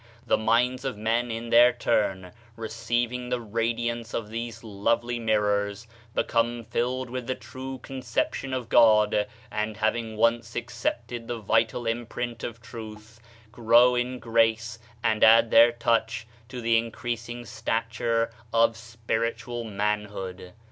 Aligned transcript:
The 0.25 0.35
minds 0.35 0.83
of 0.83 0.97
men 0.97 1.29
in 1.29 1.51
their 1.51 1.71
turn 1.71 2.31
receiving 2.55 3.29
the 3.29 3.39
radiance 3.39 4.15
of 4.15 4.31
these 4.31 4.63
lovely 4.63 5.19
mirrors 5.19 5.85
become 6.15 6.63
filled 6.63 7.07
with 7.11 7.27
the 7.27 7.35
true 7.35 7.77
conception 7.83 8.51
of 8.51 8.67
God, 8.67 9.27
and 9.51 9.77
having 9.77 10.17
once 10.17 10.55
accepted 10.55 11.27
the 11.27 11.37
vital 11.37 11.85
imprint 11.85 12.43
of 12.43 12.63
truth, 12.63 13.19
grow 13.51 13.93
in 13.93 14.17
grace 14.17 14.79
and 15.03 15.23
add 15.23 15.51
their 15.51 15.71
touch 15.71 16.25
to 16.49 16.61
the 16.61 16.79
increasing 16.79 17.45
stature 17.45 18.31
of 18.51 18.75
spiritual 18.77 19.63
manhood. 19.63 20.53